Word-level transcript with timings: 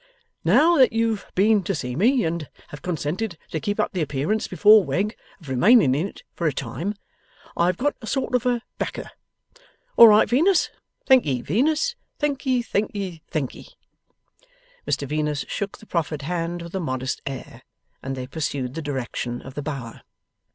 Now, 0.43 0.79
that 0.79 0.93
you've 0.93 1.27
been 1.35 1.61
to 1.61 1.75
see 1.75 1.95
me, 1.95 2.23
and 2.25 2.49
have 2.69 2.81
consented 2.81 3.37
to 3.51 3.59
keep 3.59 3.79
up 3.79 3.91
the 3.93 4.01
appearance 4.01 4.47
before 4.47 4.83
Wegg 4.83 5.15
of 5.39 5.47
remaining 5.47 5.93
in 5.93 6.07
it 6.07 6.23
for 6.33 6.47
a 6.47 6.51
time, 6.51 6.95
I 7.55 7.67
have 7.67 7.77
got 7.77 7.93
a 8.01 8.07
sort 8.07 8.33
of 8.33 8.47
a 8.47 8.63
backer. 8.79 9.11
All 9.97 10.07
right, 10.07 10.27
Venus. 10.27 10.71
Thank'ee, 11.05 11.43
Venus. 11.43 11.95
Thank'ee, 12.17 12.63
thank'ee, 12.63 13.21
thank'ee!' 13.29 13.75
Mr 14.87 15.07
Venus 15.07 15.45
shook 15.47 15.77
the 15.77 15.85
proffered 15.85 16.23
hand 16.23 16.63
with 16.63 16.73
a 16.73 16.79
modest 16.79 17.21
air, 17.27 17.61
and 18.01 18.15
they 18.15 18.25
pursued 18.25 18.73
the 18.73 18.81
direction 18.81 19.43
of 19.43 19.53
the 19.53 19.61
Bower. 19.61 20.01